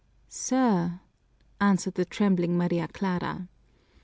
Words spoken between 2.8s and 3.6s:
Clara.